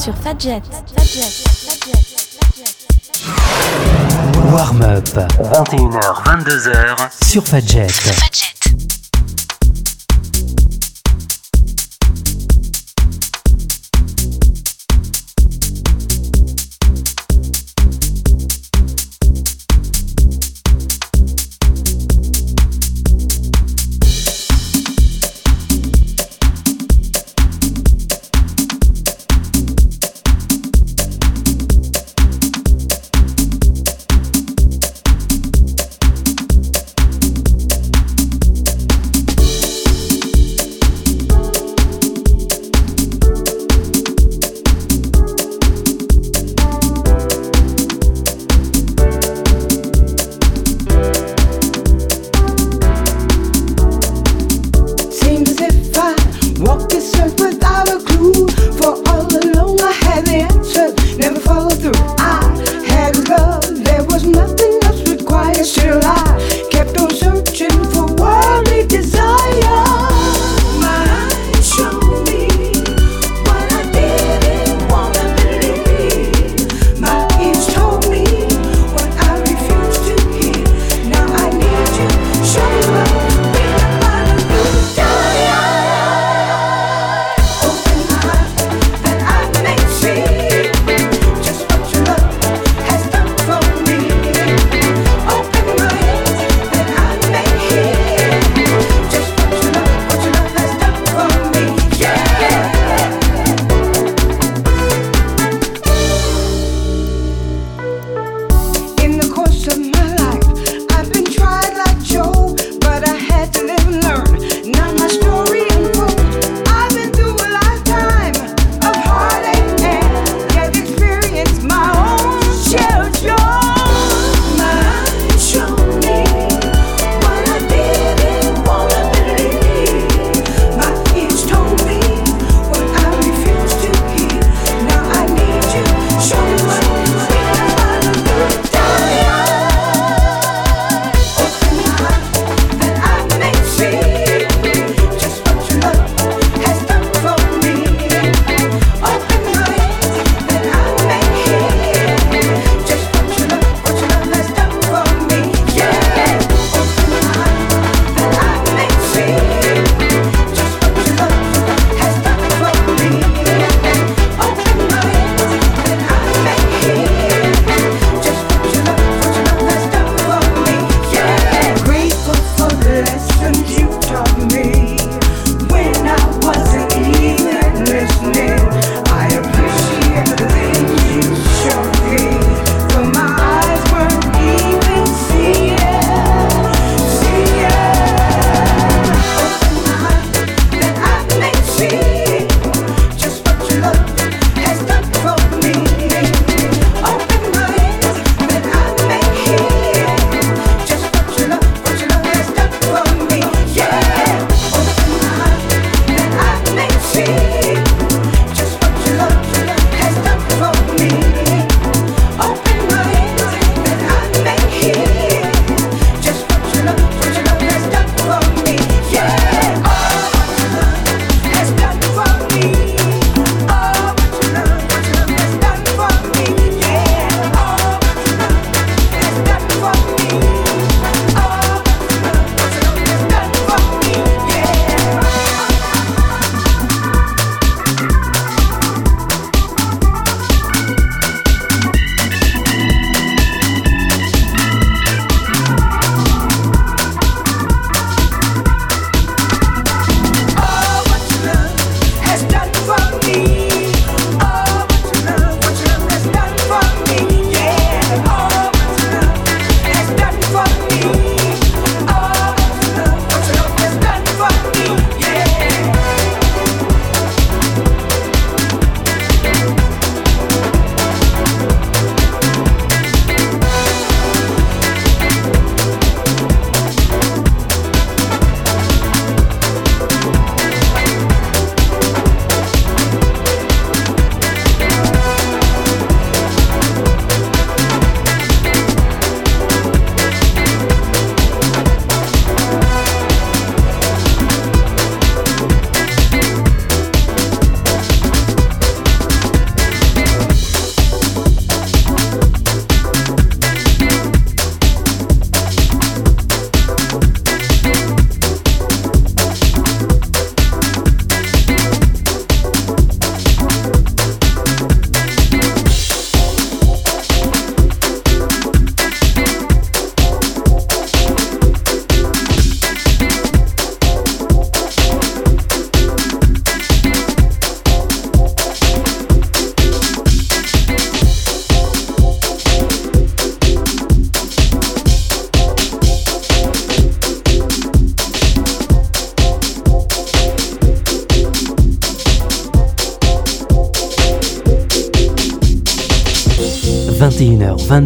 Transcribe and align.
sur 0.00 0.14
Fadjet. 0.14 0.62
Fadjet. 0.96 1.28
Fadjet. 1.66 2.80
warm 4.50 4.80
up. 4.80 5.08
21h, 5.38 6.24
22h 6.24 7.10
sur 7.22 7.46
Fadjet. 7.46 7.86
Warm 7.86 8.49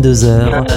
22h, 0.04 0.73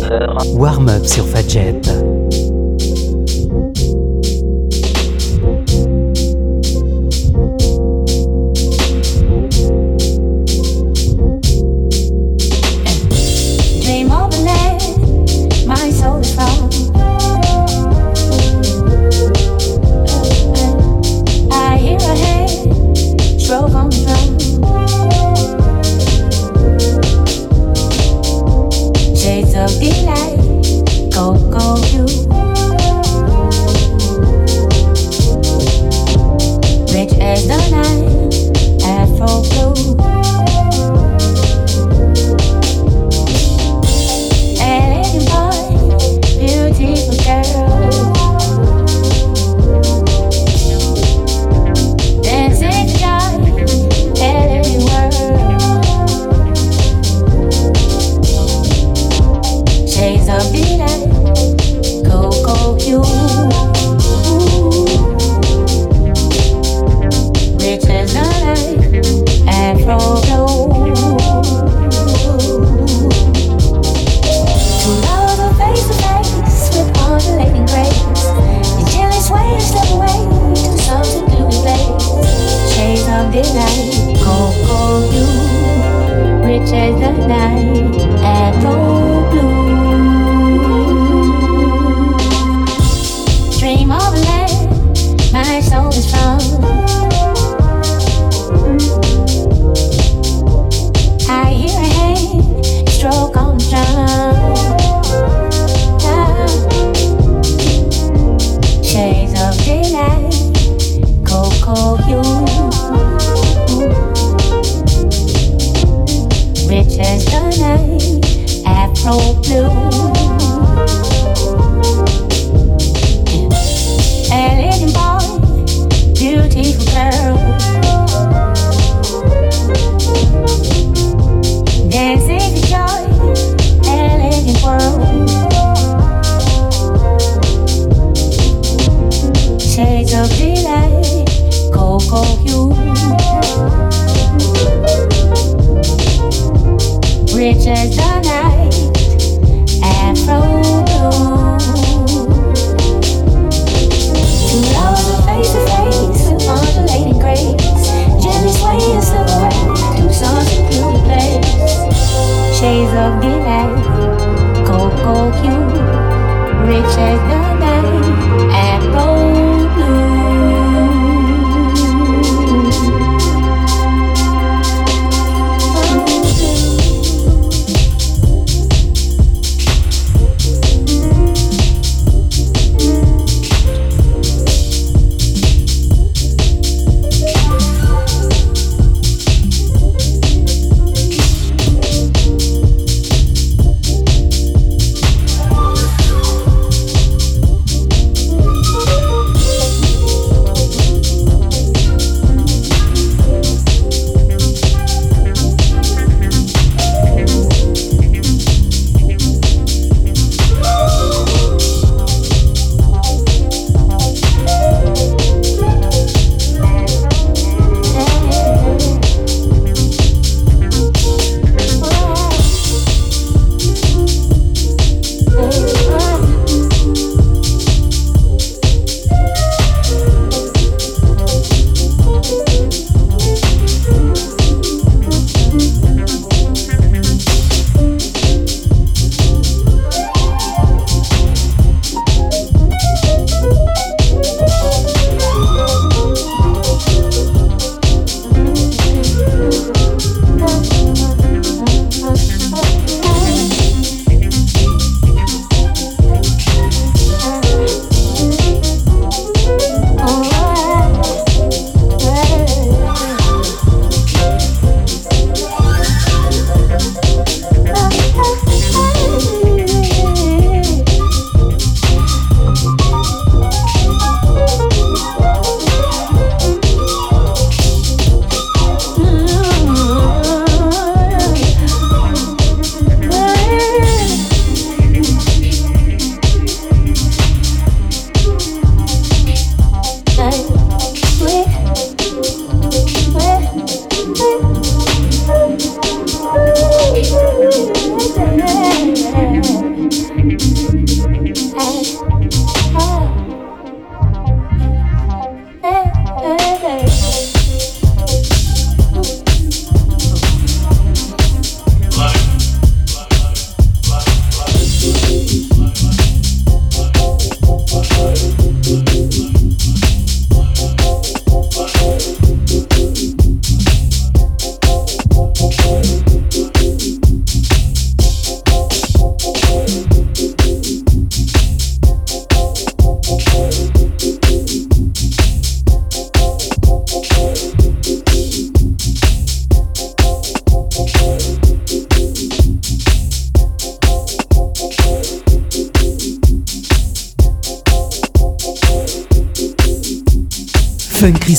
take 167.07 167.59
the. 167.59 167.76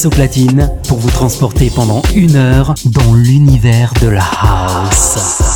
Platine 0.07 0.71
pour 0.87 0.99
vous 0.99 1.11
transporter 1.11 1.73
pendant 1.75 2.03
une 2.15 2.37
heure 2.37 2.75
dans 2.85 3.15
l'univers 3.15 3.93
de 4.01 4.07
la 4.07 4.23
house. 4.23 5.48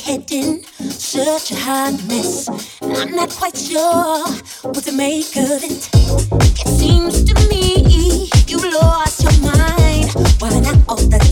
head 0.00 0.30
such 0.80 1.50
a 1.52 1.56
hot 1.56 1.92
mess. 2.08 2.48
And 2.80 2.96
I'm 2.96 3.14
not 3.14 3.30
quite 3.30 3.56
sure 3.56 4.26
what 4.62 4.84
to 4.84 4.92
make 4.92 5.36
of 5.36 5.62
it. 5.62 5.88
It 6.60 6.68
seems 6.68 7.24
to 7.24 7.34
me 7.48 8.28
you 8.46 8.58
lost 8.80 9.22
your 9.22 9.32
mind. 9.42 10.10
Why 10.40 10.50
not 10.60 10.78
all 10.88 10.96
the 10.96 11.29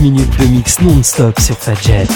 minutes 0.00 0.38
de 0.38 0.46
mix 0.46 0.80
non-stop 0.80 1.38
sur 1.40 1.56
Fadjet. 1.56 2.06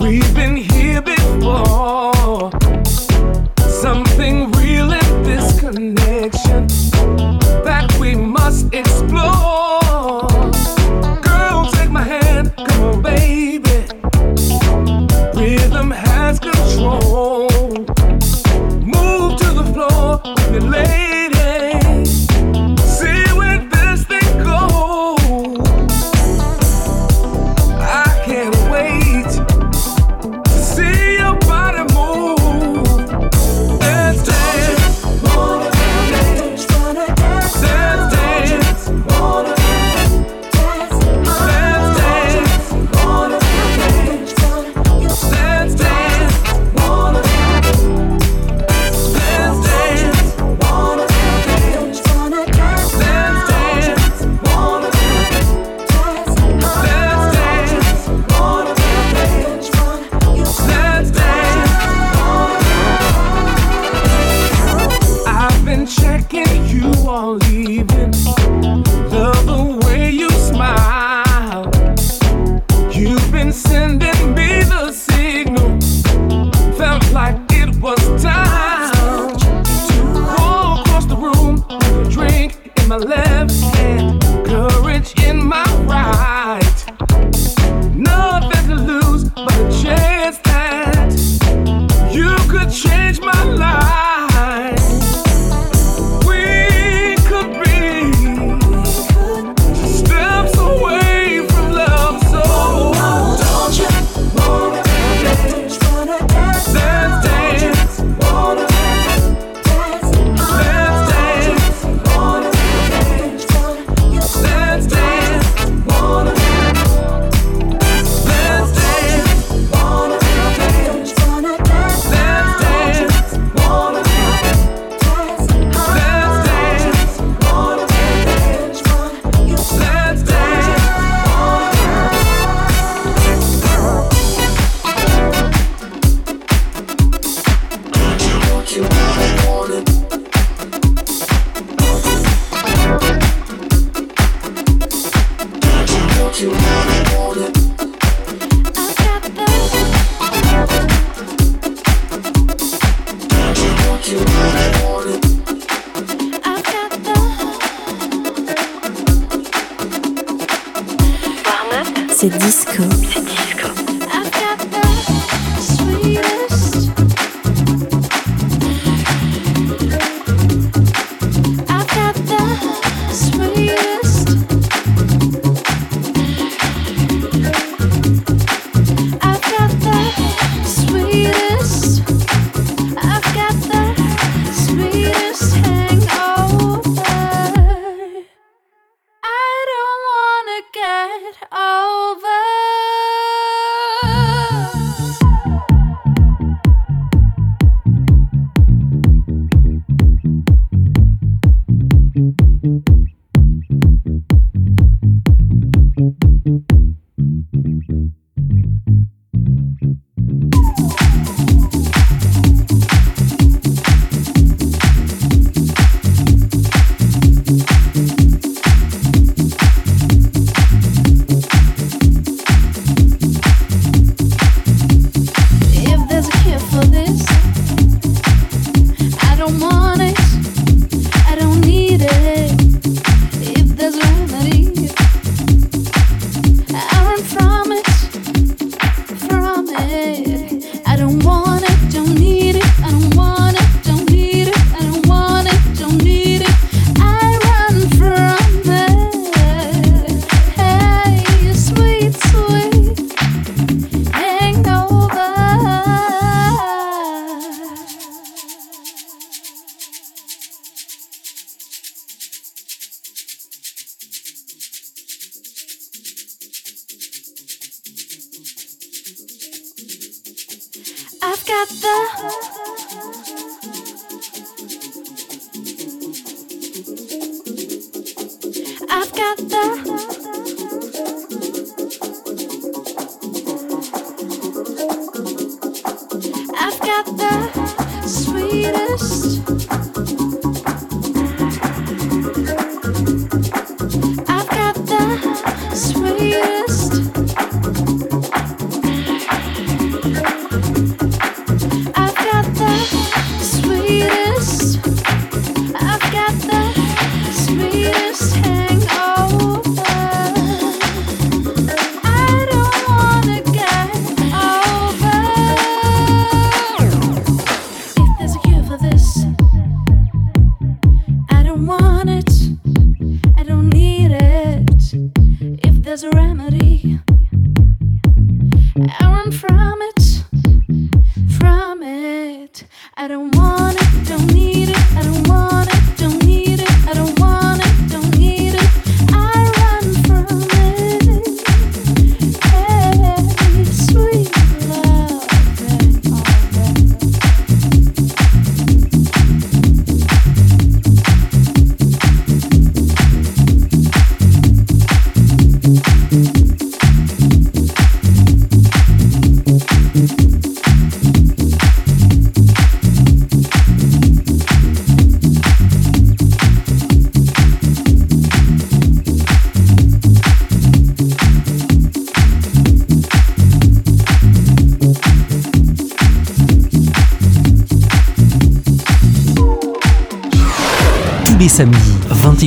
We've 0.00 0.32
been 0.34 0.56
here 0.56 1.02
before. 1.02 2.17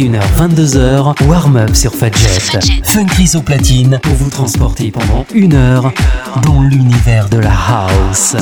21h-22h, 0.01 1.27
warm-up 1.27 1.75
sur 1.75 1.93
Fadjet. 1.93 2.39
Fun 2.83 3.05
au 3.37 3.41
platine 3.41 3.99
pour 4.01 4.13
vous 4.15 4.29
transporter 4.31 4.89
pendant 4.89 5.25
une 5.33 5.53
heure 5.53 5.91
dans 6.43 6.63
l'univers 6.63 7.29
de 7.29 7.37
la 7.37 7.51
house. 7.51 8.35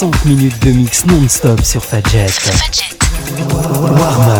60 0.00 0.24
minutes 0.24 0.58
de 0.64 0.72
mix 0.72 1.04
non-stop 1.04 1.62
sur 1.62 1.84
Fadjet. 1.84 2.24
Warm-up. 3.50 4.39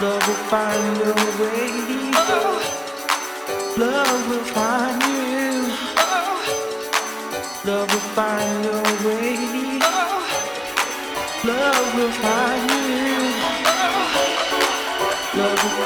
Love 0.00 0.26
will 0.26 0.34
find 0.48 0.96
a 1.02 1.12
way. 1.42 2.10
Love 3.76 4.28
will 4.30 4.44
find 4.44 5.02
you. 5.02 5.74
Oh. 5.98 6.40
Love 7.66 7.92
will 7.92 8.00
find 8.16 8.64
your 8.64 8.82
way. 9.06 9.78
Oh. 9.82 10.24
Love 11.44 11.94
will 11.96 12.12
find 12.12 12.69
Love 15.62 15.78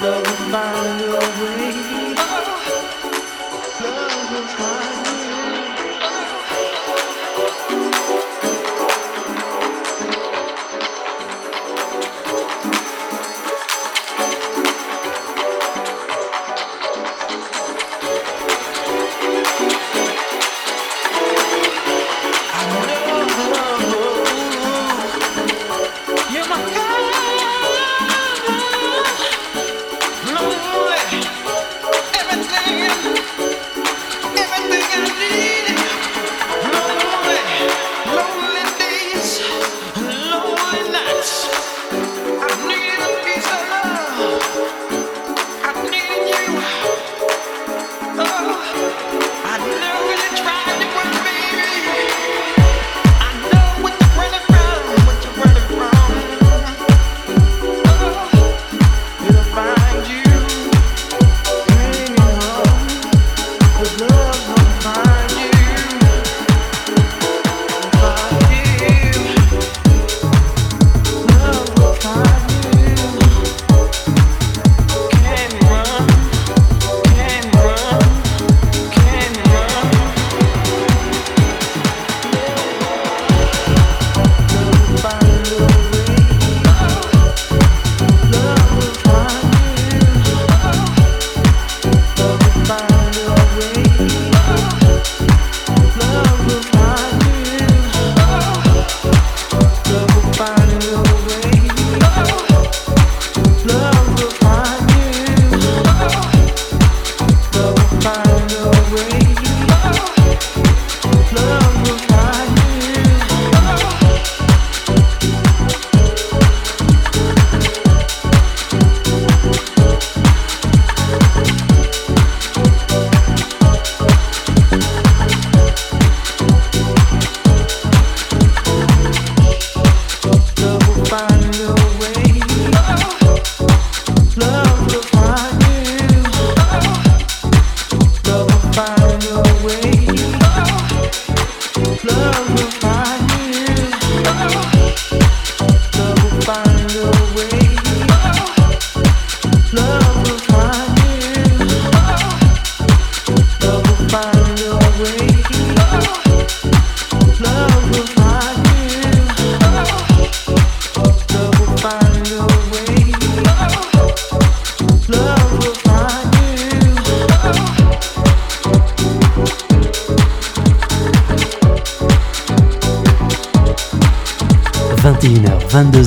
will 0.00 0.24
find 0.50 1.00
a 1.02 1.18
way. 1.42 1.69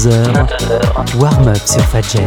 22h, 0.04 1.16
warm-up 1.18 1.56
sur 1.66 1.80
Fadjet. 1.80 2.20